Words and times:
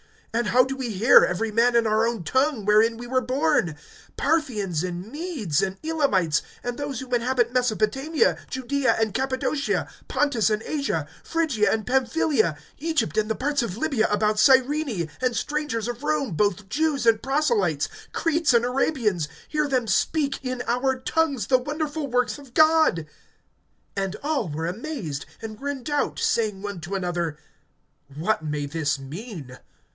(8)And 0.33 0.45
how 0.47 0.63
do 0.63 0.77
we 0.77 0.89
hear, 0.91 1.25
every 1.25 1.51
man 1.51 1.75
in 1.75 1.85
our 1.85 2.07
own 2.07 2.23
tongue, 2.23 2.65
wherein 2.65 2.95
we 2.97 3.05
were 3.05 3.19
born, 3.21 3.75
(9)Parthians 4.17 4.81
and 4.81 5.11
Medes 5.11 5.61
and 5.61 5.77
Elamites, 5.85 6.41
and 6.63 6.77
those 6.77 7.01
who 7.01 7.13
inhabit 7.13 7.51
Mesopotamia, 7.53 8.39
Judaea 8.49 8.95
and 8.99 9.13
Cappadocia, 9.13 9.89
Pontus 10.07 10.49
and 10.49 10.63
Asia, 10.63 11.05
(10)Phrygia 11.25 11.71
and 11.71 11.85
Pamphylia, 11.85 12.57
Egypt 12.79 13.15
and 13.17 13.29
the 13.29 13.35
parts 13.35 13.61
of 13.61 13.77
Libya 13.77 14.07
about 14.09 14.39
Cyrene, 14.39 15.09
and 15.19 15.35
strangers 15.35 15.89
of 15.89 16.01
Rome, 16.01 16.31
both 16.31 16.69
Jews 16.69 17.05
and 17.05 17.21
proselytes, 17.21 17.89
(11)Cretes 18.13 18.53
and 18.53 18.65
Arabians, 18.65 19.27
hear 19.49 19.67
them 19.67 19.85
speak 19.85 20.39
in 20.43 20.63
our 20.65 20.97
tongues 20.97 21.47
the 21.47 21.59
wonderful 21.59 22.07
works 22.07 22.39
of 22.39 22.53
God? 22.53 23.05
(12)And 23.97 24.15
all 24.23 24.47
were 24.47 24.65
amazed, 24.65 25.25
and 25.41 25.59
were 25.59 25.67
in 25.69 25.83
doubt, 25.83 26.17
saying 26.19 26.61
one 26.61 26.79
to 26.81 26.95
another: 26.95 27.37
What 28.15 28.41
may 28.41 28.65
this 28.65 28.97
mean? 28.97 29.59